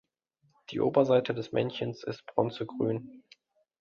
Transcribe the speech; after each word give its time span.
Die 0.71 0.79
Oberseite 0.79 1.31
des 1.35 1.51
Männchens 1.51 2.03
ist 2.03 2.25
bronzegrün. 2.25 3.21